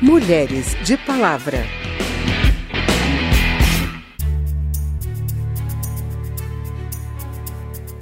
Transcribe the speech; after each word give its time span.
Mulheres 0.00 0.76
de 0.84 0.96
Palavra. 0.96 1.66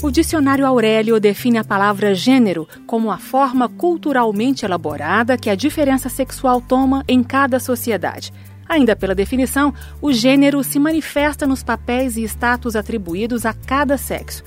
O 0.03 0.11
dicionário 0.11 0.67
Aurélio 0.67 1.19
define 1.19 1.57
a 1.57 1.65
palavra 1.65 2.15
gênero 2.15 2.69
como 2.87 3.11
a 3.11 3.17
forma 3.17 3.67
culturalmente 3.67 4.67
elaborada 4.67 5.39
que 5.39 5.49
a 5.49 5.55
diferença 5.55 6.11
sexual 6.11 6.61
toma 6.61 7.03
em 7.09 7.23
cada 7.23 7.59
sociedade. 7.59 8.31
Ainda 8.69 8.95
pela 8.95 9.15
definição, 9.15 9.73
o 10.03 10.13
gênero 10.13 10.63
se 10.63 10.79
manifesta 10.79 11.47
nos 11.47 11.63
papéis 11.63 12.19
e 12.19 12.25
status 12.25 12.77
atribuídos 12.77 13.47
a 13.47 13.55
cada 13.55 13.97
sexo. 13.97 14.45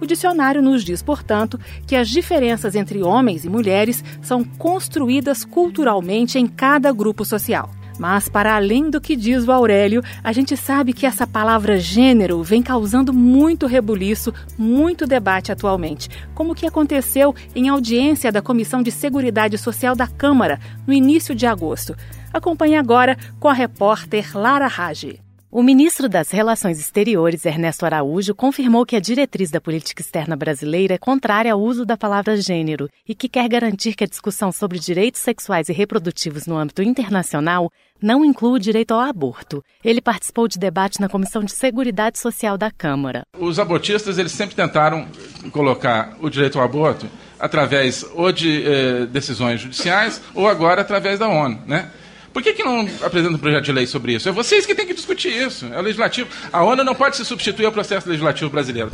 O 0.00 0.06
dicionário 0.06 0.62
nos 0.62 0.82
diz, 0.82 1.02
portanto, 1.02 1.60
que 1.86 1.94
as 1.94 2.08
diferenças 2.08 2.74
entre 2.74 3.02
homens 3.02 3.44
e 3.44 3.50
mulheres 3.50 4.02
são 4.22 4.42
construídas 4.42 5.44
culturalmente 5.44 6.38
em 6.38 6.46
cada 6.46 6.90
grupo 6.92 7.24
social. 7.24 7.70
Mas, 8.00 8.30
para 8.30 8.56
além 8.56 8.88
do 8.88 8.98
que 8.98 9.14
diz 9.14 9.46
o 9.46 9.52
Aurélio, 9.52 10.02
a 10.24 10.32
gente 10.32 10.56
sabe 10.56 10.94
que 10.94 11.04
essa 11.04 11.26
palavra 11.26 11.78
gênero 11.78 12.42
vem 12.42 12.62
causando 12.62 13.12
muito 13.12 13.66
rebuliço, 13.66 14.32
muito 14.56 15.06
debate 15.06 15.52
atualmente, 15.52 16.08
como 16.34 16.52
o 16.52 16.54
que 16.54 16.66
aconteceu 16.66 17.34
em 17.54 17.68
audiência 17.68 18.32
da 18.32 18.40
Comissão 18.40 18.82
de 18.82 18.90
Seguridade 18.90 19.58
Social 19.58 19.94
da 19.94 20.06
Câmara, 20.06 20.58
no 20.86 20.94
início 20.94 21.34
de 21.34 21.44
agosto. 21.44 21.94
Acompanhe 22.32 22.76
agora 22.76 23.18
com 23.38 23.48
a 23.48 23.52
repórter 23.52 24.30
Lara 24.34 24.66
Rage. 24.66 25.20
O 25.52 25.64
ministro 25.64 26.08
das 26.08 26.30
Relações 26.30 26.78
Exteriores, 26.78 27.44
Ernesto 27.44 27.84
Araújo, 27.84 28.32
confirmou 28.36 28.86
que 28.86 28.94
a 28.94 29.00
diretriz 29.00 29.50
da 29.50 29.60
política 29.60 30.00
externa 30.00 30.36
brasileira 30.36 30.94
é 30.94 30.98
contrária 30.98 31.52
ao 31.52 31.60
uso 31.60 31.84
da 31.84 31.96
palavra 31.96 32.36
gênero 32.36 32.88
e 33.08 33.16
que 33.16 33.28
quer 33.28 33.48
garantir 33.48 33.96
que 33.96 34.04
a 34.04 34.06
discussão 34.06 34.52
sobre 34.52 34.78
direitos 34.78 35.20
sexuais 35.20 35.68
e 35.68 35.72
reprodutivos 35.72 36.46
no 36.46 36.56
âmbito 36.56 36.84
internacional 36.84 37.68
não 38.00 38.24
inclui 38.24 38.52
o 38.52 38.60
direito 38.60 38.94
ao 38.94 39.00
aborto. 39.00 39.60
Ele 39.84 40.00
participou 40.00 40.46
de 40.46 40.56
debate 40.56 41.00
na 41.00 41.08
Comissão 41.08 41.42
de 41.42 41.50
Seguridade 41.50 42.20
Social 42.20 42.56
da 42.56 42.70
Câmara. 42.70 43.24
Os 43.36 43.58
abortistas 43.58 44.18
eles 44.18 44.30
sempre 44.30 44.54
tentaram 44.54 45.08
colocar 45.50 46.16
o 46.20 46.30
direito 46.30 46.60
ao 46.60 46.64
aborto 46.64 47.08
através 47.40 48.06
ou 48.14 48.30
de 48.30 48.62
eh, 48.64 49.06
decisões 49.06 49.60
judiciais 49.60 50.22
ou 50.32 50.46
agora 50.46 50.82
através 50.82 51.18
da 51.18 51.26
ONU, 51.26 51.60
né? 51.66 51.90
Por 52.32 52.42
que, 52.42 52.52
que 52.52 52.62
não 52.62 52.86
apresenta 53.02 53.34
um 53.34 53.38
projeto 53.38 53.64
de 53.64 53.72
lei 53.72 53.86
sobre 53.86 54.14
isso? 54.14 54.28
É 54.28 54.32
vocês 54.32 54.64
que 54.64 54.74
têm 54.74 54.86
que 54.86 54.94
discutir 54.94 55.30
isso. 55.30 55.66
É 55.66 55.78
o 55.78 55.82
legislativo. 55.82 56.28
A 56.52 56.62
ONU 56.62 56.84
não 56.84 56.94
pode 56.94 57.16
se 57.16 57.24
substituir 57.24 57.66
ao 57.66 57.72
processo 57.72 58.08
legislativo 58.08 58.50
brasileiro. 58.50 58.90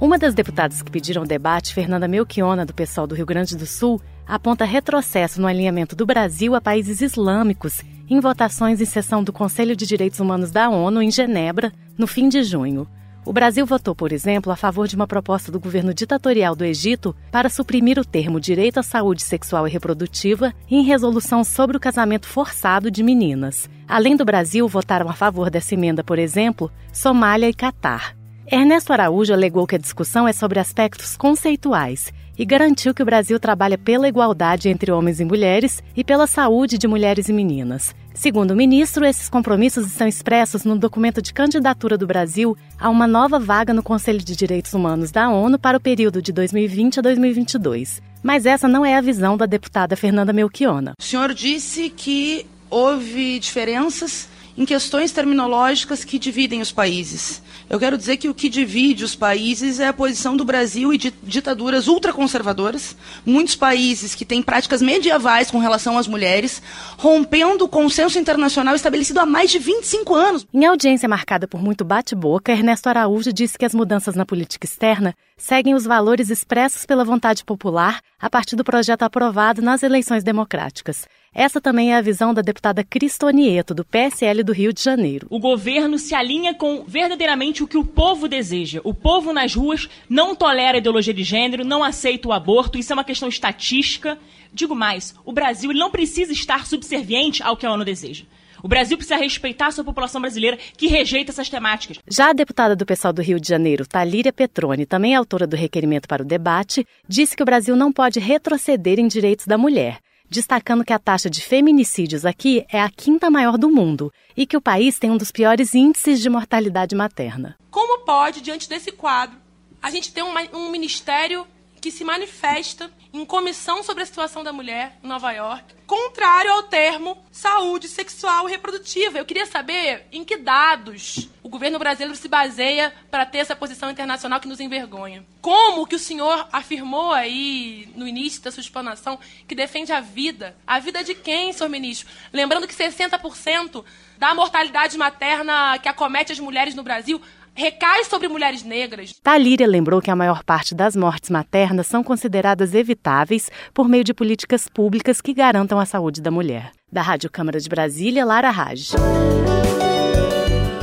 Uma 0.00 0.18
das 0.18 0.34
deputadas 0.34 0.82
que 0.82 0.90
pediram 0.90 1.24
debate, 1.24 1.72
Fernanda 1.72 2.06
Melchiona, 2.06 2.66
do 2.66 2.74
pessoal 2.74 3.06
do 3.06 3.14
Rio 3.14 3.24
Grande 3.24 3.56
do 3.56 3.64
Sul, 3.64 4.00
aponta 4.26 4.64
retrocesso 4.64 5.40
no 5.40 5.46
alinhamento 5.46 5.96
do 5.96 6.04
Brasil 6.04 6.54
a 6.54 6.60
países 6.60 7.00
islâmicos 7.00 7.80
em 8.08 8.20
votações 8.20 8.80
em 8.80 8.84
sessão 8.84 9.24
do 9.24 9.32
Conselho 9.32 9.74
de 9.74 9.86
Direitos 9.86 10.20
Humanos 10.20 10.50
da 10.50 10.68
ONU 10.68 11.00
em 11.00 11.10
Genebra, 11.10 11.72
no 11.96 12.06
fim 12.06 12.28
de 12.28 12.42
junho. 12.42 12.86
O 13.26 13.32
Brasil 13.32 13.64
votou, 13.64 13.94
por 13.94 14.12
exemplo, 14.12 14.52
a 14.52 14.56
favor 14.56 14.86
de 14.86 14.94
uma 14.94 15.06
proposta 15.06 15.50
do 15.50 15.58
governo 15.58 15.94
ditatorial 15.94 16.54
do 16.54 16.62
Egito 16.62 17.16
para 17.32 17.48
suprimir 17.48 17.98
o 17.98 18.04
termo 18.04 18.38
direito 18.38 18.78
à 18.78 18.82
saúde 18.82 19.22
sexual 19.22 19.66
e 19.66 19.70
reprodutiva 19.70 20.52
em 20.70 20.82
resolução 20.82 21.42
sobre 21.42 21.74
o 21.74 21.80
casamento 21.80 22.26
forçado 22.26 22.90
de 22.90 23.02
meninas. 23.02 23.68
Além 23.88 24.14
do 24.14 24.26
Brasil, 24.26 24.68
votaram 24.68 25.08
a 25.08 25.14
favor 25.14 25.48
dessa 25.48 25.72
emenda, 25.72 26.04
por 26.04 26.18
exemplo, 26.18 26.70
Somália 26.92 27.48
e 27.48 27.54
Catar. 27.54 28.14
Ernesto 28.46 28.92
Araújo 28.92 29.32
alegou 29.32 29.66
que 29.66 29.74
a 29.74 29.78
discussão 29.78 30.28
é 30.28 30.32
sobre 30.32 30.60
aspectos 30.60 31.16
conceituais 31.16 32.12
e 32.38 32.44
garantiu 32.44 32.92
que 32.92 33.02
o 33.02 33.06
Brasil 33.06 33.40
trabalha 33.40 33.78
pela 33.78 34.06
igualdade 34.06 34.68
entre 34.68 34.92
homens 34.92 35.18
e 35.18 35.24
mulheres 35.24 35.82
e 35.96 36.04
pela 36.04 36.26
saúde 36.26 36.76
de 36.76 36.86
mulheres 36.86 37.30
e 37.30 37.32
meninas. 37.32 37.94
Segundo 38.14 38.52
o 38.52 38.56
ministro, 38.56 39.04
esses 39.04 39.28
compromissos 39.28 39.86
estão 39.86 40.06
expressos 40.06 40.64
no 40.64 40.78
documento 40.78 41.20
de 41.20 41.34
candidatura 41.34 41.98
do 41.98 42.06
Brasil 42.06 42.56
a 42.78 42.88
uma 42.88 43.08
nova 43.08 43.40
vaga 43.40 43.74
no 43.74 43.82
Conselho 43.82 44.20
de 44.20 44.36
Direitos 44.36 44.72
Humanos 44.72 45.10
da 45.10 45.28
ONU 45.28 45.58
para 45.58 45.76
o 45.76 45.80
período 45.80 46.22
de 46.22 46.32
2020 46.32 47.00
a 47.00 47.02
2022. 47.02 48.00
Mas 48.22 48.46
essa 48.46 48.68
não 48.68 48.86
é 48.86 48.96
a 48.96 49.00
visão 49.00 49.36
da 49.36 49.46
deputada 49.46 49.96
Fernanda 49.96 50.32
Melchiona. 50.32 50.92
O 50.98 51.02
senhor 51.02 51.34
disse 51.34 51.90
que 51.90 52.46
houve 52.70 53.38
diferenças 53.40 54.28
em 54.56 54.64
questões 54.64 55.12
terminológicas 55.12 56.04
que 56.04 56.18
dividem 56.18 56.60
os 56.60 56.70
países. 56.70 57.42
Eu 57.68 57.78
quero 57.78 57.96
dizer 57.96 58.18
que 58.18 58.28
o 58.28 58.34
que 58.34 58.48
divide 58.48 59.04
os 59.04 59.16
países 59.16 59.80
é 59.80 59.88
a 59.88 59.92
posição 59.92 60.36
do 60.36 60.44
Brasil 60.44 60.92
e 60.92 60.98
de 60.98 61.12
ditaduras 61.22 61.88
ultraconservadoras, 61.88 62.96
muitos 63.24 63.56
países 63.56 64.14
que 64.14 64.24
têm 64.24 64.42
práticas 64.42 64.82
medievais 64.82 65.50
com 65.50 65.58
relação 65.58 65.98
às 65.98 66.06
mulheres, 66.06 66.62
rompendo 66.98 67.64
o 67.64 67.68
consenso 67.68 68.18
internacional 68.18 68.74
estabelecido 68.74 69.20
há 69.20 69.26
mais 69.26 69.50
de 69.50 69.58
25 69.58 70.14
anos. 70.14 70.46
Em 70.52 70.66
audiência 70.66 71.08
marcada 71.08 71.48
por 71.48 71.62
muito 71.62 71.84
bate-boca, 71.84 72.52
Ernesto 72.52 72.88
Araújo 72.88 73.32
disse 73.32 73.58
que 73.58 73.64
as 73.64 73.74
mudanças 73.74 74.14
na 74.14 74.26
política 74.26 74.66
externa 74.66 75.14
seguem 75.36 75.74
os 75.74 75.84
valores 75.84 76.30
expressos 76.30 76.86
pela 76.86 77.04
vontade 77.04 77.44
popular 77.44 78.00
a 78.20 78.30
partir 78.30 78.56
do 78.56 78.64
projeto 78.64 79.02
aprovado 79.02 79.62
nas 79.62 79.82
eleições 79.82 80.22
democráticas. 80.22 81.06
Essa 81.34 81.60
também 81.60 81.92
é 81.92 81.96
a 81.96 82.00
visão 82.00 82.32
da 82.32 82.40
deputada 82.40 82.84
Cristonieto, 82.84 83.74
do 83.74 83.84
PSL 83.84 84.44
do 84.44 84.52
Rio 84.52 84.72
de 84.72 84.80
Janeiro. 84.80 85.26
O 85.28 85.40
governo 85.40 85.98
se 85.98 86.14
alinha 86.14 86.54
com 86.54 86.84
verdadeiramente 86.86 87.60
o 87.60 87.66
que 87.66 87.76
o 87.76 87.84
povo 87.84 88.28
deseja. 88.28 88.80
O 88.84 88.94
povo 88.94 89.32
nas 89.32 89.52
ruas 89.52 89.88
não 90.08 90.36
tolera 90.36 90.76
a 90.76 90.78
ideologia 90.78 91.12
de 91.12 91.24
gênero, 91.24 91.64
não 91.64 91.82
aceita 91.82 92.28
o 92.28 92.32
aborto, 92.32 92.78
isso 92.78 92.92
é 92.92 92.94
uma 92.94 93.02
questão 93.02 93.28
estatística. 93.28 94.16
Digo 94.52 94.76
mais, 94.76 95.12
o 95.24 95.32
Brasil 95.32 95.72
não 95.72 95.90
precisa 95.90 96.32
estar 96.32 96.66
subserviente 96.66 97.42
ao 97.42 97.56
que 97.56 97.66
a 97.66 97.72
ONU 97.72 97.84
deseja. 97.84 98.24
O 98.62 98.68
Brasil 98.68 98.96
precisa 98.96 99.16
respeitar 99.16 99.66
a 99.66 99.72
sua 99.72 99.84
população 99.84 100.20
brasileira 100.20 100.56
que 100.76 100.86
rejeita 100.86 101.32
essas 101.32 101.50
temáticas. 101.50 101.98
Já 102.08 102.30
a 102.30 102.32
deputada 102.32 102.76
do 102.76 102.86
pessoal 102.86 103.12
do 103.12 103.20
Rio 103.20 103.40
de 103.40 103.48
Janeiro, 103.48 103.86
Talíria 103.88 104.32
Petroni, 104.32 104.86
também 104.86 105.16
autora 105.16 105.48
do 105.48 105.56
requerimento 105.56 106.06
para 106.06 106.22
o 106.22 106.24
debate, 106.24 106.86
disse 107.08 107.36
que 107.36 107.42
o 107.42 107.46
Brasil 107.46 107.74
não 107.74 107.92
pode 107.92 108.20
retroceder 108.20 109.00
em 109.00 109.08
direitos 109.08 109.46
da 109.46 109.58
mulher 109.58 109.98
destacando 110.34 110.84
que 110.84 110.92
a 110.92 110.98
taxa 110.98 111.30
de 111.30 111.40
feminicídios 111.40 112.26
aqui 112.26 112.66
é 112.68 112.80
a 112.80 112.90
quinta 112.90 113.30
maior 113.30 113.56
do 113.56 113.70
mundo 113.70 114.12
e 114.36 114.44
que 114.46 114.56
o 114.56 114.60
país 114.60 114.98
tem 114.98 115.10
um 115.10 115.16
dos 115.16 115.30
piores 115.30 115.74
índices 115.74 116.20
de 116.20 116.28
mortalidade 116.28 116.94
materna. 116.94 117.56
Como 117.70 118.04
pode, 118.04 118.40
diante 118.40 118.68
desse 118.68 118.90
quadro, 118.90 119.38
a 119.80 119.90
gente 119.90 120.12
ter 120.12 120.24
um, 120.24 120.34
um 120.52 120.70
ministério 120.70 121.46
que 121.84 121.90
se 121.90 122.02
manifesta 122.02 122.90
em 123.12 123.26
comissão 123.26 123.82
sobre 123.82 124.02
a 124.02 124.06
situação 124.06 124.42
da 124.42 124.54
mulher 124.54 124.98
em 125.04 125.06
Nova 125.06 125.30
York, 125.32 125.74
contrário 125.86 126.50
ao 126.50 126.62
termo 126.62 127.22
saúde 127.30 127.88
sexual 127.88 128.48
e 128.48 128.52
reprodutiva. 128.52 129.18
Eu 129.18 129.26
queria 129.26 129.44
saber 129.44 130.06
em 130.10 130.24
que 130.24 130.38
dados 130.38 131.28
o 131.42 131.48
governo 131.50 131.78
brasileiro 131.78 132.16
se 132.16 132.26
baseia 132.26 132.90
para 133.10 133.26
ter 133.26 133.36
essa 133.36 133.54
posição 133.54 133.90
internacional 133.90 134.40
que 134.40 134.48
nos 134.48 134.60
envergonha. 134.60 135.26
Como 135.42 135.86
que 135.86 135.94
o 135.94 135.98
senhor 135.98 136.48
afirmou 136.50 137.12
aí 137.12 137.86
no 137.94 138.08
início 138.08 138.40
da 138.40 138.50
sua 138.50 138.62
explanação 138.62 139.18
que 139.46 139.54
defende 139.54 139.92
a 139.92 140.00
vida? 140.00 140.56
A 140.66 140.78
vida 140.78 141.04
de 141.04 141.14
quem, 141.14 141.52
senhor 141.52 141.68
ministro? 141.68 142.08
Lembrando 142.32 142.66
que 142.66 142.74
60% 142.74 143.84
da 144.16 144.34
mortalidade 144.34 144.96
materna 144.96 145.78
que 145.78 145.88
acomete 145.90 146.32
as 146.32 146.40
mulheres 146.40 146.74
no 146.74 146.82
Brasil 146.82 147.20
recai 147.54 148.04
sobre 148.04 148.28
mulheres 148.28 148.62
negras. 148.64 149.14
Talíria 149.22 149.66
lembrou 149.66 150.02
que 150.02 150.10
a 150.10 150.16
maior 150.16 150.42
parte 150.42 150.74
das 150.74 150.96
mortes 150.96 151.30
maternas 151.30 151.86
são 151.86 152.02
consideradas 152.02 152.74
evitáveis 152.74 153.50
por 153.72 153.88
meio 153.88 154.04
de 154.04 154.12
políticas 154.12 154.68
públicas 154.68 155.20
que 155.20 155.32
garantam 155.32 155.78
a 155.78 155.86
saúde 155.86 156.20
da 156.20 156.30
mulher. 156.30 156.72
Da 156.90 157.00
Rádio 157.00 157.30
Câmara 157.30 157.60
de 157.60 157.68
Brasília, 157.68 158.24
Lara 158.24 158.50
Raj. 158.50 158.92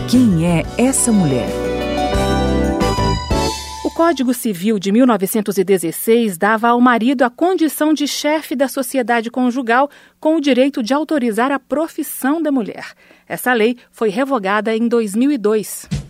Quem 0.10 0.46
é 0.46 0.64
essa 0.78 1.12
mulher? 1.12 1.50
O 3.84 3.90
Código 3.90 4.34
Civil 4.34 4.80
de 4.80 4.92
1916 4.92 6.38
dava 6.38 6.70
ao 6.70 6.80
marido 6.80 7.24
a 7.24 7.30
condição 7.30 7.94
de 7.94 8.08
chefe 8.08 8.56
da 8.56 8.68
sociedade 8.68 9.30
conjugal 9.30 9.90
com 10.20 10.36
o 10.36 10.42
direito 10.42 10.82
de 10.82 10.94
autorizar 10.94 11.52
a 11.52 11.60
profissão 11.60 12.42
da 12.42 12.52
mulher. 12.52 12.94
Essa 13.28 13.54
lei 13.54 13.78
foi 13.92 14.10
revogada 14.10 14.76
em 14.76 14.88
2002. 14.88 16.01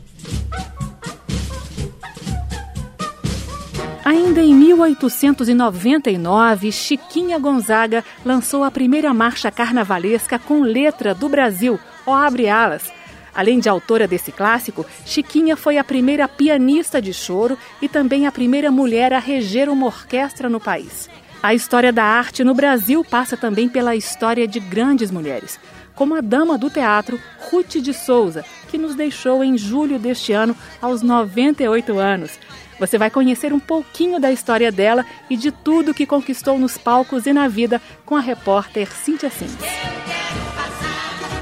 Ainda 4.11 4.41
em 4.41 4.53
1899, 4.53 6.69
Chiquinha 6.69 7.39
Gonzaga 7.39 8.03
lançou 8.25 8.65
a 8.65 8.69
primeira 8.69 9.13
marcha 9.13 9.49
carnavalesca 9.49 10.37
com 10.37 10.63
letra 10.63 11.15
do 11.15 11.29
Brasil, 11.29 11.79
Ó 12.05 12.13
Abre 12.13 12.49
Alas. 12.49 12.91
Além 13.33 13.61
de 13.61 13.69
autora 13.69 14.09
desse 14.09 14.29
clássico, 14.29 14.85
Chiquinha 15.05 15.55
foi 15.55 15.77
a 15.77 15.83
primeira 15.85 16.27
pianista 16.27 17.01
de 17.01 17.13
choro 17.13 17.57
e 17.81 17.87
também 17.87 18.27
a 18.27 18.33
primeira 18.33 18.69
mulher 18.69 19.13
a 19.13 19.19
reger 19.19 19.69
uma 19.69 19.85
orquestra 19.85 20.49
no 20.49 20.59
país. 20.59 21.09
A 21.41 21.53
história 21.53 21.93
da 21.93 22.03
arte 22.03 22.43
no 22.43 22.53
Brasil 22.53 23.05
passa 23.05 23.37
também 23.37 23.69
pela 23.69 23.95
história 23.95 24.45
de 24.45 24.59
grandes 24.59 25.09
mulheres, 25.09 25.57
como 25.95 26.15
a 26.15 26.19
dama 26.19 26.57
do 26.57 26.69
teatro 26.69 27.17
Ruth 27.49 27.77
de 27.77 27.93
Souza, 27.93 28.43
que 28.69 28.77
nos 28.77 28.93
deixou 28.93 29.41
em 29.41 29.57
julho 29.57 29.97
deste 29.97 30.33
ano 30.33 30.53
aos 30.81 31.01
98 31.01 31.97
anos. 31.97 32.37
Você 32.81 32.97
vai 32.97 33.09
conhecer 33.11 33.53
um 33.53 33.59
pouquinho 33.59 34.19
da 34.19 34.31
história 34.31 34.71
dela 34.71 35.05
e 35.29 35.37
de 35.37 35.51
tudo 35.51 35.93
que 35.93 36.03
conquistou 36.03 36.57
nos 36.57 36.79
palcos 36.79 37.27
e 37.27 37.33
na 37.33 37.47
vida 37.47 37.79
com 38.03 38.15
a 38.15 38.19
repórter 38.19 38.91
Cíntia 38.91 39.29
Sims. 39.29 39.53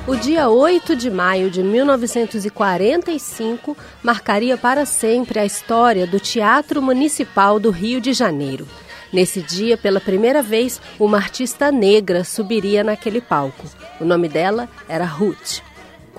O 0.05 0.17
dia 0.17 0.49
8 0.49 0.97
de 0.97 1.09
maio 1.09 1.49
de 1.49 1.63
1945 1.63 3.77
marcaria 4.03 4.57
para 4.57 4.85
sempre 4.85 5.39
a 5.39 5.45
história 5.45 6.05
do 6.05 6.19
Teatro 6.19 6.81
Municipal 6.81 7.57
do 7.57 7.69
Rio 7.69 8.01
de 8.01 8.11
Janeiro. 8.11 8.67
Nesse 9.13 9.41
dia, 9.41 9.77
pela 9.77 10.01
primeira 10.01 10.43
vez, 10.43 10.81
uma 10.99 11.15
artista 11.15 11.71
negra 11.71 12.25
subiria 12.25 12.83
naquele 12.83 13.21
palco. 13.21 13.65
O 13.97 14.03
nome 14.03 14.27
dela 14.27 14.67
era 14.89 15.05
Ruth. 15.05 15.68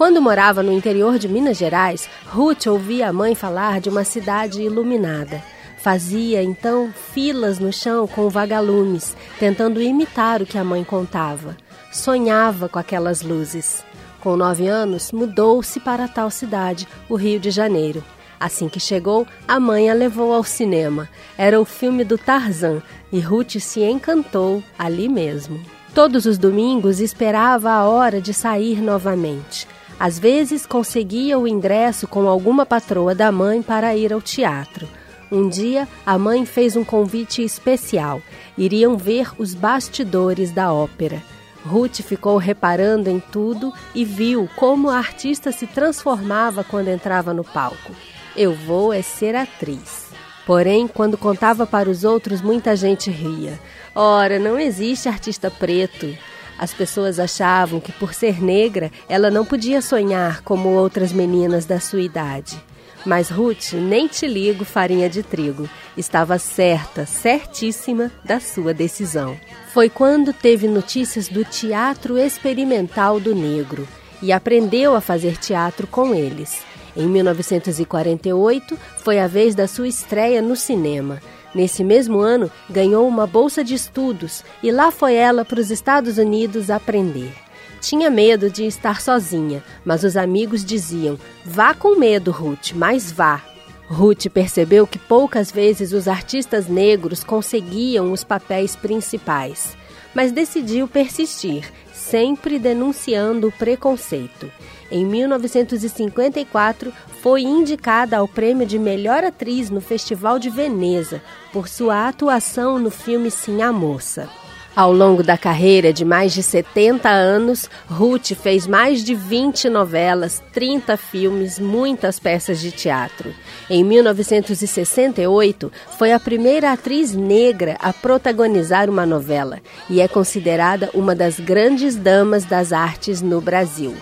Quando 0.01 0.23
morava 0.23 0.63
no 0.63 0.73
interior 0.73 1.19
de 1.19 1.29
Minas 1.29 1.59
Gerais, 1.59 2.09
Ruth 2.25 2.67
ouvia 2.69 3.11
a 3.11 3.13
mãe 3.13 3.35
falar 3.35 3.83
de 3.83 3.91
uma 3.91 4.03
cidade 4.03 4.63
iluminada. 4.63 5.43
Fazia 5.77 6.43
então 6.43 6.91
filas 7.13 7.59
no 7.59 7.71
chão 7.71 8.07
com 8.07 8.27
vagalumes, 8.31 9.15
tentando 9.39 9.79
imitar 9.79 10.41
o 10.41 10.47
que 10.47 10.57
a 10.57 10.65
mãe 10.65 10.83
contava. 10.85 11.55
Sonhava 11.93 12.67
com 12.67 12.79
aquelas 12.79 13.21
luzes. 13.21 13.85
Com 14.23 14.39
nove 14.39 14.67
anos, 14.67 15.13
mudou-se 15.13 15.79
para 15.79 16.05
a 16.07 16.09
tal 16.09 16.31
cidade, 16.31 16.89
o 17.07 17.15
Rio 17.15 17.39
de 17.39 17.51
Janeiro. 17.51 18.03
Assim 18.41 18.71
que 18.71 18.81
chegou, 18.81 19.27
a 19.47 19.61
mãe 19.61 19.91
a 19.91 19.93
levou 19.93 20.33
ao 20.33 20.43
cinema. 20.43 21.11
Era 21.37 21.61
o 21.61 21.67
filme 21.67 22.05
do 22.05 22.17
Tarzan 22.17 22.83
e 23.13 23.21
Ruth 23.21 23.59
se 23.59 23.83
encantou 23.83 24.65
ali 24.79 25.11
mesmo. 25.11 25.61
Todos 25.95 26.25
os 26.25 26.39
domingos 26.39 27.01
esperava 27.01 27.71
a 27.71 27.87
hora 27.87 28.19
de 28.19 28.33
sair 28.33 28.81
novamente. 28.81 29.69
Às 30.01 30.19
vezes 30.19 30.65
conseguia 30.65 31.39
o 31.39 31.47
ingresso 31.47 32.09
com 32.09 32.27
alguma 32.27 32.65
patroa 32.65 33.15
da 33.15 33.31
mãe 33.31 33.61
para 33.61 33.95
ir 33.95 34.15
ao 34.15 34.23
teatro. 34.23 34.89
Um 35.31 35.47
dia, 35.47 35.87
a 36.07 36.17
mãe 36.19 36.47
fez 36.47 36.75
um 36.75 36.83
convite 36.83 37.45
especial. 37.45 38.23
Iriam 38.57 38.97
ver 38.97 39.31
os 39.37 39.53
bastidores 39.53 40.53
da 40.53 40.73
ópera. 40.73 41.23
Ruth 41.67 42.01
ficou 42.01 42.39
reparando 42.39 43.11
em 43.11 43.21
tudo 43.21 43.75
e 43.95 44.03
viu 44.03 44.49
como 44.57 44.89
a 44.89 44.97
artista 44.97 45.53
se 45.53 45.67
transformava 45.67 46.65
quando 46.65 46.89
entrava 46.89 47.35
no 47.35 47.45
palco. 47.45 47.95
Eu 48.35 48.55
vou 48.55 48.95
é 48.95 49.03
ser 49.03 49.37
atriz. 49.37 50.09
Porém, 50.47 50.89
quando 50.89 51.19
contava 51.19 51.67
para 51.67 51.91
os 51.91 52.05
outros, 52.05 52.41
muita 52.41 52.75
gente 52.75 53.11
ria. 53.11 53.61
Ora, 53.95 54.39
não 54.39 54.59
existe 54.59 55.11
artista 55.11 55.51
preto. 55.51 56.17
As 56.61 56.75
pessoas 56.75 57.19
achavam 57.19 57.81
que, 57.81 57.91
por 57.91 58.13
ser 58.13 58.43
negra, 58.43 58.93
ela 59.09 59.31
não 59.31 59.47
podia 59.47 59.81
sonhar 59.81 60.43
como 60.43 60.69
outras 60.69 61.11
meninas 61.11 61.65
da 61.65 61.81
sua 61.81 62.03
idade. 62.03 62.63
Mas 63.07 63.31
Ruth, 63.31 63.73
nem 63.73 64.07
te 64.07 64.27
ligo 64.27 64.63
farinha 64.63 65.09
de 65.09 65.23
trigo, 65.23 65.67
estava 65.97 66.39
certa, 66.39 67.07
certíssima 67.07 68.13
da 68.23 68.39
sua 68.39 68.75
decisão. 68.75 69.41
Foi 69.73 69.89
quando 69.89 70.35
teve 70.35 70.69
notícias 70.69 71.29
do 71.29 71.47
Teatro 71.47 72.19
Experimental 72.19 73.19
do 73.19 73.35
Negro 73.35 73.89
e 74.21 74.31
aprendeu 74.31 74.95
a 74.95 75.01
fazer 75.01 75.39
teatro 75.39 75.87
com 75.87 76.15
eles. 76.15 76.61
Em 76.95 77.07
1948, 77.07 78.79
foi 78.99 79.19
a 79.19 79.27
vez 79.27 79.55
da 79.55 79.67
sua 79.67 79.89
estreia 79.89 80.43
no 80.43 80.55
cinema. 80.55 81.23
Nesse 81.55 81.83
mesmo 81.83 82.21
ano, 82.21 82.51
ganhou 82.69 83.07
uma 83.09 83.27
bolsa 83.27 83.65
de 83.65 83.75
estudos 83.75 84.45
e 84.63 84.71
lá 84.71 84.91
foi 84.91 85.15
ela 85.15 85.45
para 85.45 85.61
os 85.61 85.71
Estados 85.71 86.17
Unidos 86.19 86.71
aprender. 86.71 87.33
Tinha 87.81 88.11
medo 88.11 88.51
de 88.51 88.65
estar 88.67 89.01
sozinha, 89.01 89.65
mas 89.85 90.05
os 90.05 90.17
amigos 90.17 90.65
diziam: 90.65 91.19
Vá 91.45 91.75
com 91.75 91.97
medo, 91.97 92.31
Ruth, 92.31 92.73
mas 92.75 93.11
vá. 93.11 93.43
Ruth 93.89 94.27
percebeu 94.29 94.87
que 94.87 94.99
poucas 94.99 95.51
vezes 95.51 95.93
os 95.93 96.07
artistas 96.07 96.69
negros 96.69 97.25
conseguiam 97.25 98.13
os 98.13 98.23
papéis 98.23 98.77
principais, 98.77 99.77
mas 100.15 100.31
decidiu 100.31 100.87
persistir, 100.87 101.69
sempre 101.93 102.59
denunciando 102.59 103.49
o 103.49 103.53
preconceito. 103.53 104.49
Em 104.93 105.05
1954, 105.05 106.93
foi 107.23 107.43
indicada 107.43 108.17
ao 108.17 108.27
prêmio 108.27 108.67
de 108.67 108.79
melhor 108.79 109.23
atriz 109.25 109.69
no 109.69 109.81
Festival 109.81 110.39
de 110.39 110.49
Veneza 110.49 111.23
por 111.53 111.69
sua 111.69 112.09
atuação 112.09 112.79
no 112.79 112.91
filme 112.91 113.31
Sim 113.31 113.61
a 113.61 113.71
Moça. 113.73 114.29
Ao 114.75 114.93
longo 114.93 115.23
da 115.23 115.37
carreira 115.37 115.93
de 115.93 116.05
mais 116.05 116.33
de 116.33 116.43
70 116.43 117.09
anos, 117.09 117.69
Ruth 117.89 118.35
fez 118.35 118.67
mais 118.67 119.05
de 119.05 119.15
20 119.15 119.69
novelas, 119.69 120.43
30 120.53 120.97
filmes, 120.97 121.59
muitas 121.59 122.21
peças 122.21 122.61
de 122.61 122.71
teatro. 122.71 123.35
Em 123.69 123.83
1968, 123.85 125.73
foi 125.99 126.13
a 126.13 126.21
primeira 126.21 126.73
atriz 126.73 127.13
negra 127.13 127.77
a 127.81 127.93
protagonizar 127.93 128.89
uma 128.89 129.05
novela 129.05 129.59
e 129.91 130.01
é 130.01 130.07
considerada 130.07 130.89
uma 130.95 131.15
das 131.15 131.39
grandes 131.39 131.97
damas 131.97 132.45
das 132.45 132.73
artes 132.73 133.21
no 133.21 133.41
Brasil. 133.41 133.95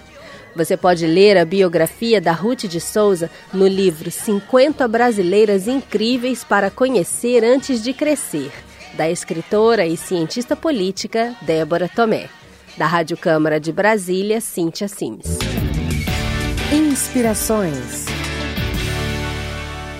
Você 0.59 0.77
pode 0.77 1.07
ler 1.07 1.39
a 1.39 1.45
biografia 1.45 2.21
da 2.21 2.33
Ruth 2.33 2.65
de 2.65 2.81
Souza 2.81 3.31
no 3.55 3.65
livro 3.65 4.11
50 4.11 4.89
Brasileiras 4.89 5.69
Incríveis 5.69 6.43
para 6.43 6.69
Conhecer 6.69 7.45
Antes 7.45 7.81
de 7.81 7.93
Crescer 7.93 8.51
da 8.95 9.09
escritora 9.09 9.87
e 9.87 9.97
cientista 9.97 10.57
política 10.57 11.33
Débora 11.43 11.89
Tomé. 11.89 12.29
Da 12.77 12.89
Rádio 12.89 13.17
Câmara 13.17 13.61
de 13.61 13.71
Brasília, 13.71 14.41
Cíntia 14.41 14.89
Sims. 14.89 15.39
Inspirações. 16.73 18.08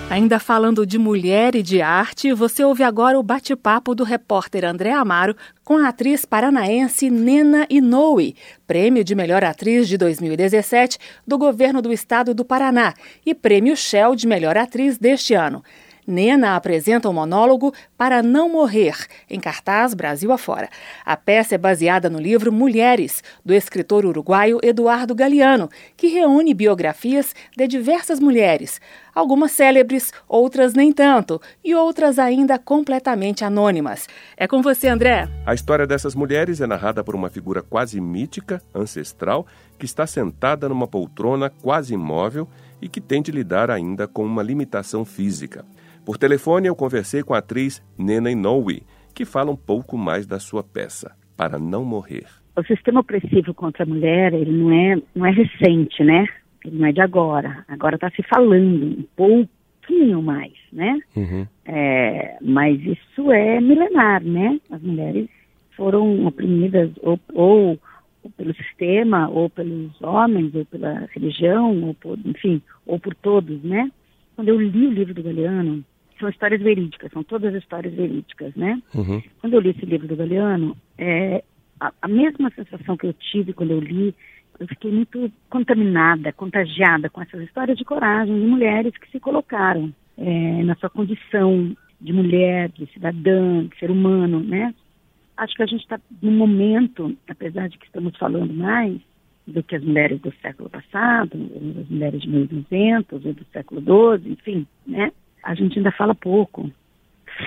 Ainda 0.09 0.39
falando 0.39 0.87
de 0.87 0.97
mulher 0.97 1.53
e 1.53 1.61
de 1.61 1.83
arte, 1.83 2.33
você 2.33 2.63
ouve 2.63 2.81
agora 2.81 3.19
o 3.19 3.21
bate-papo 3.21 3.93
do 3.93 4.03
repórter 4.03 4.65
André 4.65 4.91
Amaro 4.91 5.35
com 5.63 5.77
a 5.77 5.89
atriz 5.89 6.25
paranaense 6.25 7.11
Nena 7.11 7.67
Inoue, 7.69 8.35
prêmio 8.65 9.03
de 9.03 9.13
melhor 9.13 9.43
atriz 9.43 9.87
de 9.87 9.99
2017 9.99 10.97
do 11.27 11.37
governo 11.37 11.79
do 11.79 11.93
estado 11.93 12.33
do 12.33 12.43
Paraná 12.43 12.95
e 13.23 13.35
prêmio 13.35 13.77
Shell 13.77 14.15
de 14.15 14.25
melhor 14.25 14.57
atriz 14.57 14.97
deste 14.97 15.35
ano. 15.35 15.63
Nena 16.09 16.55
apresenta 16.55 17.07
um 17.07 17.13
monólogo 17.13 17.71
Para 17.95 18.23
Não 18.23 18.49
Morrer, 18.49 18.95
em 19.29 19.39
cartaz 19.39 19.93
Brasil 19.93 20.31
afora. 20.31 20.67
A 21.05 21.15
peça 21.15 21.53
é 21.53 21.57
baseada 21.57 22.09
no 22.09 22.19
livro 22.19 22.51
Mulheres, 22.51 23.23
do 23.45 23.53
escritor 23.53 24.07
uruguaio 24.07 24.59
Eduardo 24.63 25.13
Galeano, 25.13 25.69
que 25.95 26.07
reúne 26.07 26.55
biografias 26.55 27.35
de 27.55 27.67
diversas 27.67 28.19
mulheres, 28.19 28.81
algumas 29.13 29.51
célebres, 29.51 30.11
outras 30.27 30.73
nem 30.73 30.91
tanto, 30.91 31.39
e 31.63 31.75
outras 31.75 32.17
ainda 32.17 32.57
completamente 32.57 33.45
anônimas. 33.45 34.07
É 34.35 34.47
com 34.47 34.63
você, 34.63 34.87
André. 34.87 35.29
A 35.45 35.53
história 35.53 35.85
dessas 35.85 36.15
mulheres 36.15 36.59
é 36.59 36.65
narrada 36.65 37.03
por 37.03 37.13
uma 37.13 37.29
figura 37.29 37.61
quase 37.61 38.01
mítica, 38.01 38.59
ancestral, 38.73 39.45
que 39.77 39.85
está 39.85 40.07
sentada 40.07 40.67
numa 40.67 40.87
poltrona 40.87 41.51
quase 41.61 41.93
imóvel 41.93 42.47
e 42.81 42.89
que 42.89 42.99
tem 42.99 43.21
de 43.21 43.31
lidar 43.31 43.69
ainda 43.69 44.07
com 44.07 44.25
uma 44.25 44.41
limitação 44.41 45.05
física. 45.05 45.63
Por 46.09 46.17
telefone, 46.17 46.67
eu 46.67 46.75
conversei 46.75 47.21
com 47.21 47.35
a 47.35 47.37
atriz 47.37 47.85
Nena 47.95 48.31
Inoue, 48.31 48.81
que 49.13 49.25
fala 49.25 49.51
um 49.51 49.55
pouco 49.55 49.95
mais 49.95 50.25
da 50.25 50.39
sua 50.39 50.63
peça, 50.63 51.15
Para 51.37 51.59
Não 51.59 51.85
Morrer. 51.85 52.25
O 52.57 52.63
sistema 52.63 53.01
opressivo 53.01 53.53
contra 53.53 53.83
a 53.83 53.85
mulher, 53.85 54.33
ele 54.33 54.51
não 54.51 54.71
é, 54.71 54.99
não 55.13 55.23
é 55.27 55.29
recente, 55.29 56.03
né? 56.03 56.25
Ele 56.65 56.79
não 56.79 56.87
é 56.87 56.91
de 56.91 56.99
agora. 56.99 57.63
Agora 57.67 57.93
está 57.93 58.09
se 58.09 58.23
falando 58.23 58.85
um 58.85 59.05
pouquinho 59.15 60.23
mais, 60.23 60.53
né? 60.73 60.99
Uhum. 61.15 61.45
É, 61.67 62.37
mas 62.41 62.81
isso 62.81 63.31
é 63.31 63.61
milenar, 63.61 64.23
né? 64.23 64.59
As 64.71 64.81
mulheres 64.81 65.29
foram 65.77 66.25
oprimidas 66.25 66.89
ou, 67.03 67.19
ou, 67.35 67.79
ou, 68.23 68.31
pelo 68.35 68.55
sistema, 68.55 69.29
ou 69.29 69.47
pelos 69.47 69.91
homens, 70.01 70.55
ou 70.55 70.65
pela 70.65 71.07
religião, 71.13 71.83
ou 71.83 71.93
por, 71.93 72.17
enfim, 72.25 72.63
ou 72.87 72.99
por 72.99 73.13
todos, 73.13 73.61
né? 73.61 73.91
Quando 74.35 74.49
eu 74.49 74.59
li 74.59 74.87
o 74.87 74.91
livro 74.91 75.13
do 75.13 75.21
Galeano, 75.21 75.85
são 76.19 76.29
histórias 76.29 76.61
verídicas, 76.61 77.11
são 77.11 77.23
todas 77.23 77.53
histórias 77.55 77.93
verídicas, 77.93 78.53
né? 78.55 78.81
Uhum. 78.93 79.21
Quando 79.39 79.53
eu 79.53 79.59
li 79.59 79.69
esse 79.69 79.85
livro 79.85 80.07
do 80.07 80.15
Galeano, 80.15 80.75
é, 80.97 81.43
a, 81.79 81.91
a, 82.01 82.07
mesma 82.07 82.51
sensação 82.51 82.97
que 82.97 83.07
eu 83.07 83.13
tive 83.13 83.53
quando 83.53 83.71
eu 83.71 83.79
li, 83.79 84.13
eu 84.59 84.67
fiquei 84.67 84.91
muito 84.91 85.31
contaminada, 85.49 86.33
contagiada 86.33 87.09
com 87.09 87.21
essas 87.21 87.41
histórias 87.41 87.77
de 87.77 87.85
coragem 87.85 88.37
de 88.37 88.45
mulheres 88.45 88.97
que 88.97 89.09
se 89.09 89.19
colocaram 89.19 89.93
é, 90.17 90.63
na 90.63 90.75
sua 90.75 90.89
condição 90.89 91.75
de 91.99 92.13
mulher, 92.13 92.69
de 92.69 92.85
cidadã, 92.87 93.65
de 93.65 93.77
ser 93.77 93.89
humano, 93.89 94.39
né? 94.41 94.73
Acho 95.37 95.55
que 95.55 95.63
a 95.63 95.65
gente 95.65 95.81
está 95.81 95.99
num 96.21 96.35
momento, 96.35 97.15
apesar 97.29 97.69
de 97.69 97.77
que 97.77 97.85
estamos 97.85 98.15
falando 98.17 98.53
mais 98.53 98.99
do 99.47 99.63
que 99.63 99.75
as 99.75 99.83
mulheres 99.83 100.19
do 100.19 100.33
século 100.41 100.69
passado, 100.69 101.31
as 101.81 101.89
mulheres 101.89 102.21
de 102.21 102.29
1900 102.29 103.25
ou 103.25 103.33
do 103.33 103.45
século 103.51 103.81
XII, 103.81 104.33
enfim, 104.33 104.67
né? 104.85 105.11
A 105.43 105.53
gente 105.55 105.77
ainda 105.77 105.91
fala 105.91 106.13
pouco. 106.15 106.71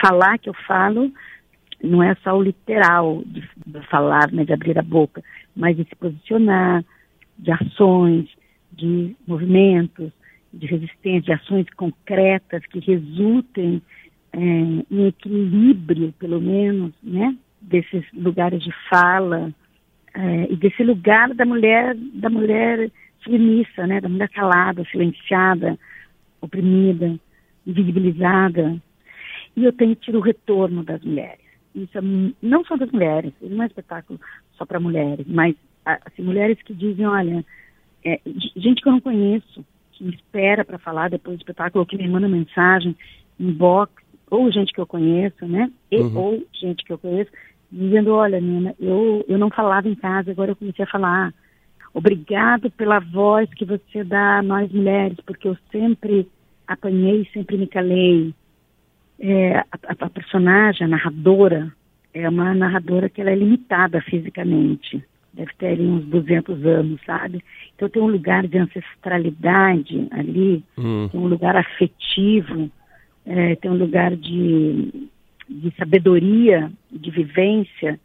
Falar 0.01 0.39
que 0.39 0.49
eu 0.49 0.55
falo 0.67 1.13
não 1.83 2.03
é 2.03 2.15
só 2.17 2.37
o 2.37 2.43
literal 2.43 3.23
de, 3.27 3.43
falar, 3.91 4.31
né, 4.31 4.45
de 4.45 4.53
abrir 4.53 4.79
a 4.79 4.83
boca, 4.83 5.23
mas 5.55 5.77
de 5.77 5.85
se 5.85 5.97
posicionar, 5.97 6.85
de 7.39 7.51
ações, 7.51 8.29
de 8.73 9.17
movimentos, 9.27 10.13
de 10.53 10.67
resistência, 10.67 11.23
de 11.23 11.33
ações 11.33 11.67
concretas 11.77 12.65
que 12.67 12.79
resultem 12.79 13.83
é, 14.33 14.39
em 14.39 15.07
equilíbrio, 15.07 16.15
pelo 16.19 16.41
menos, 16.41 16.93
né, 17.03 17.37
desses 17.61 18.05
lugares 18.13 18.63
de 18.63 18.73
fala 18.89 19.53
é, 20.15 20.53
e 20.53 20.57
desse 20.57 20.83
lugar 20.83 21.35
da 21.35 21.45
mulher, 21.45 21.97
da 22.15 22.31
mulher 22.31 22.91
submissa, 23.23 23.87
né, 23.87 24.01
da 24.01 24.09
mulher 24.09 24.29
calada, 24.29 24.85
silenciada, 24.91 25.79
oprimida, 26.41 27.19
invisibilizada. 27.67 28.81
E 29.57 29.65
eu 29.65 29.73
tenho 29.73 29.95
tido 29.95 30.19
o 30.19 30.23
retorno 30.23 30.83
das 30.83 31.03
mulheres. 31.03 31.41
Isso 31.75 31.97
é, 31.97 32.01
não 32.43 32.65
só 32.65 32.77
das 32.77 32.91
mulheres, 32.91 33.33
não 33.41 33.63
é 33.63 33.65
um 33.65 33.67
espetáculo 33.67 34.21
só 34.57 34.65
para 34.65 34.81
mulheres, 34.81 35.27
mas 35.27 35.57
assim, 35.85 36.23
mulheres 36.23 36.61
que 36.63 36.75
dizem, 36.75 37.07
olha, 37.07 37.45
é, 38.05 38.21
gente 38.57 38.83
que 38.83 38.89
eu 38.89 38.93
não 38.93 39.01
conheço, 39.01 39.65
que 39.93 40.05
me 40.05 40.15
espera 40.15 40.65
para 40.65 40.79
falar 40.79 41.11
depois 41.11 41.37
do 41.37 41.41
espetáculo, 41.41 41.81
ou 41.81 41.87
que 41.87 41.97
me 41.97 42.09
manda 42.09 42.29
mensagem, 42.29 42.97
inbox, 43.39 43.93
ou 44.31 44.51
gente 44.51 44.73
que 44.73 44.81
eu 44.81 44.87
conheço, 44.87 45.47
né? 45.47 45.71
E, 45.91 45.99
uhum. 45.99 46.19
Ou 46.19 46.47
gente 46.53 46.85
que 46.85 46.93
eu 46.93 46.99
conheço, 46.99 47.31
dizendo, 47.71 48.13
olha, 48.13 48.41
Nina, 48.41 48.75
eu, 48.79 49.25
eu 49.29 49.39
não 49.39 49.51
falava 49.51 49.89
em 49.89 49.95
casa, 49.95 50.31
agora 50.31 50.53
eu 50.53 50.57
comecei 50.57 50.85
a 50.85 50.91
falar. 50.91 51.35
Obrigado 51.95 52.71
pela 52.71 52.99
voz 52.99 53.53
que 53.55 53.65
você 53.65 54.03
dá 54.03 54.39
a 54.39 54.43
nós 54.43 54.71
mulheres, 54.73 55.19
porque 55.27 55.49
eu 55.49 55.57
sempre 55.71 56.27
apanhei, 56.73 57.29
sempre 57.33 57.57
me 57.57 57.67
calei. 57.67 58.35
É, 59.19 59.59
a, 59.59 59.67
a, 59.89 60.11
personagem, 60.11 60.85
a 60.85 60.89
narradora, 60.89 61.73
é 62.13 62.29
uma 62.29 62.55
narradora 62.55 63.09
que 63.09 63.21
ela 63.21 63.31
é 63.31 63.35
limitada 63.35 64.01
fisicamente. 64.03 65.03
Deve 65.33 65.53
ter 65.55 65.69
ali 65.69 65.87
uns 65.87 66.05
200 66.07 66.67
anos, 66.67 67.01
sabe? 67.07 67.43
Então 67.75 67.89
tem 67.89 68.03
um 68.03 68.09
lugar 68.09 68.47
de 68.47 68.59
ancestralidade 68.59 70.09
ali, 70.11 70.63
hum. 70.77 71.09
tem 71.11 71.21
um 71.21 71.27
lugar 71.27 71.57
afetivo, 71.57 72.71
é, 73.25 73.55
tem 73.57 73.71
um 73.71 73.79
lugar 73.79 74.15
de, 74.15 75.09
de 75.49 75.73
sabedoria, 75.79 76.71
de 76.91 77.11
vivência, 77.11 77.99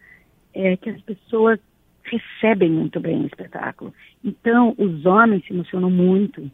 é, 0.53 0.77
que 0.77 0.89
as 0.89 1.01
pessoas 1.01 1.59
recebem 2.03 2.69
muito 2.69 2.99
bem 2.99 3.23
o 3.23 3.25
espetáculo. 3.25 3.93
Então, 4.23 4.73
os 4.77 5.05
homens 5.05 5.45
se 5.45 5.53
emocionam 5.53 5.89
muito. 5.89 6.49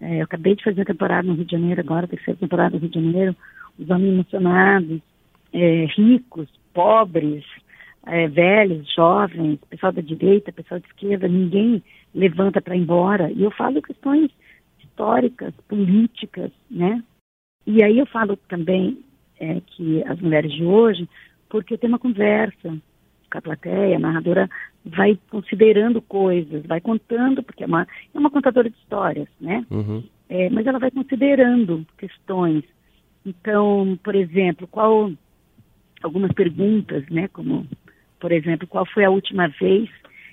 É, 0.00 0.18
eu 0.18 0.24
acabei 0.24 0.54
de 0.54 0.64
fazer 0.64 0.82
a 0.82 0.86
temporada 0.86 1.26
no 1.26 1.34
Rio 1.34 1.44
de 1.44 1.52
Janeiro, 1.52 1.80
agora 1.80 2.06
terceira 2.06 2.38
temporada 2.38 2.74
no 2.74 2.80
Rio 2.80 2.90
de 2.90 3.00
Janeiro, 3.00 3.36
os 3.78 3.88
homens 3.88 4.12
emocionados, 4.12 5.00
é, 5.52 5.86
ricos, 5.86 6.48
pobres, 6.74 7.44
é, 8.06 8.28
velhos, 8.28 8.92
jovens, 8.94 9.58
pessoal 9.68 9.92
da 9.92 10.02
direita, 10.02 10.52
pessoal 10.52 10.80
da 10.80 10.86
esquerda, 10.86 11.26
ninguém 11.26 11.82
levanta 12.14 12.60
para 12.60 12.76
ir 12.76 12.80
embora. 12.80 13.30
E 13.32 13.42
eu 13.42 13.50
falo 13.50 13.82
questões 13.82 14.30
históricas, 14.78 15.52
políticas, 15.68 16.50
né? 16.70 17.02
E 17.66 17.82
aí 17.82 17.98
eu 17.98 18.06
falo 18.06 18.36
também 18.48 18.98
é, 19.40 19.60
que 19.60 20.02
as 20.04 20.20
mulheres 20.20 20.52
de 20.52 20.64
hoje, 20.64 21.08
porque 21.48 21.76
tenho 21.76 21.92
uma 21.92 21.98
conversa 21.98 22.76
com 23.30 23.38
a 23.38 23.42
plateia, 23.42 23.96
a 23.96 24.00
narradora 24.00 24.48
vai 24.86 25.18
considerando 25.30 26.00
coisas, 26.00 26.64
vai 26.64 26.80
contando, 26.80 27.42
porque 27.42 27.64
é 27.64 27.66
uma, 27.66 27.86
é 28.14 28.18
uma 28.18 28.30
contadora 28.30 28.70
de 28.70 28.76
histórias, 28.76 29.28
né? 29.40 29.66
Uhum. 29.70 30.02
É, 30.28 30.48
mas 30.50 30.66
ela 30.66 30.78
vai 30.78 30.90
considerando 30.90 31.84
questões. 31.98 32.64
Então, 33.24 33.98
por 34.02 34.14
exemplo, 34.14 34.66
qual 34.68 35.12
algumas 36.02 36.32
perguntas, 36.32 37.04
né? 37.08 37.26
Como, 37.28 37.66
por 38.20 38.30
exemplo, 38.30 38.66
qual 38.68 38.86
foi 38.86 39.04
a 39.04 39.10
última 39.10 39.48
vez 39.48 39.90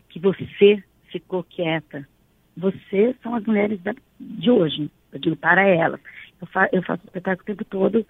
que 0.10 0.19
você 0.19 0.83
ficou 1.12 1.43
quieta? 1.43 2.07
Você 2.55 3.15
são 3.24 3.33
as 3.33 3.43
mulheres 3.45 3.81
da, 3.81 3.95
de 4.19 4.51
hoje, 4.51 4.89
eu 5.12 5.19
digo 5.19 5.36
para 5.36 5.67
elas. 5.67 6.00
Eu, 6.39 6.45
fa, 6.48 6.69
eu 6.72 6.83
faço 6.83 7.03
espetáculo 7.05 7.41
o 7.41 7.45
tempo 7.45 7.65
todo 7.65 8.05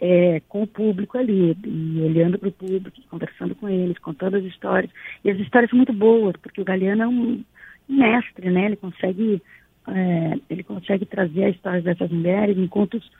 é, 0.00 0.40
com 0.48 0.62
o 0.62 0.66
público 0.66 1.18
ali, 1.18 1.56
e 1.64 2.00
olhando 2.02 2.38
para 2.38 2.48
o 2.48 2.52
público, 2.52 2.96
conversando 3.10 3.54
com 3.54 3.68
eles, 3.68 3.98
contando 3.98 4.36
as 4.36 4.44
histórias. 4.44 4.90
E 5.22 5.30
as 5.30 5.38
histórias 5.38 5.70
são 5.70 5.76
muito 5.76 5.92
boas, 5.92 6.34
porque 6.40 6.60
o 6.60 6.64
Galeano 6.64 7.02
é 7.02 7.08
um 7.08 7.44
mestre, 7.88 8.50
né? 8.50 8.66
Ele 8.66 8.76
consegue, 8.76 9.42
é, 9.88 10.38
ele 10.48 10.62
consegue 10.62 11.04
trazer 11.04 11.44
as 11.44 11.54
histórias 11.54 11.84
dessas 11.84 12.10
mulheres 12.10 12.56
em 12.56 12.66
contos 12.66 13.10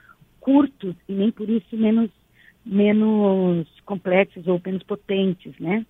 curtos 0.40 0.94
e 1.06 1.12
nem 1.12 1.30
por 1.30 1.48
isso 1.50 1.76
menos, 1.76 2.10
menos 2.64 3.68
complexos 3.84 4.46
ou 4.46 4.60
menos 4.64 4.82
potentes, 4.82 5.52
né? 5.60 5.84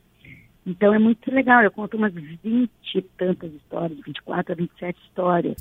Então 0.66 0.92
é 0.92 0.98
muito 0.98 1.32
legal, 1.32 1.62
eu 1.62 1.70
conto 1.70 1.96
umas 1.96 2.12
20 2.12 2.68
e 2.94 3.02
tantas 3.16 3.52
histórias, 3.54 3.98
24 4.04 4.52
a 4.52 4.56
27 4.56 5.00
histórias. 5.06 5.56